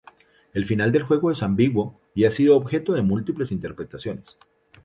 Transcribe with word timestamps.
El 0.55 0.65
final 0.65 0.91
del 0.91 1.03
juego 1.03 1.29
es 1.29 1.43
ambiguo, 1.43 2.01
y 2.15 2.25
ha 2.25 2.31
sido 2.31 2.57
objeto 2.57 2.93
de 2.93 3.03
múltiples 3.03 3.51
interpretaciones. 3.51 4.35